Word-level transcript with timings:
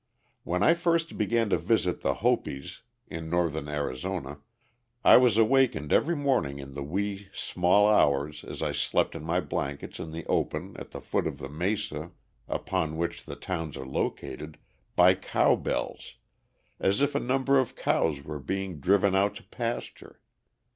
When 0.43 0.63
I 0.63 0.73
first 0.73 1.15
began 1.15 1.51
to 1.51 1.59
visit 1.59 2.01
the 2.01 2.15
Hopis, 2.25 2.81
in 3.07 3.29
northern 3.29 3.67
Arizona, 3.69 4.39
I 5.03 5.17
was 5.17 5.37
awakened 5.37 5.93
every 5.93 6.15
morning 6.15 6.57
in 6.57 6.73
the 6.73 6.81
wee 6.81 7.27
sma' 7.35 7.67
hours, 7.85 8.43
as 8.43 8.63
I 8.63 8.71
slept 8.71 9.13
in 9.13 9.23
my 9.23 9.39
blankets 9.41 9.99
in 9.99 10.09
the 10.11 10.25
open 10.25 10.75
at 10.79 10.89
the 10.89 11.01
foot 11.01 11.27
of 11.27 11.37
the 11.37 11.49
mesa 11.49 12.09
upon 12.47 12.97
which 12.97 13.25
the 13.25 13.35
towns 13.35 13.77
are 13.77 13.85
located, 13.85 14.57
by 14.95 15.13
cow 15.13 15.55
bells, 15.55 16.15
as 16.79 17.01
if 17.01 17.13
a 17.13 17.19
number 17.19 17.59
of 17.59 17.75
cows 17.75 18.23
were 18.23 18.39
being 18.39 18.79
driven 18.79 19.13
out 19.13 19.35
to 19.35 19.43
pasture. 19.43 20.19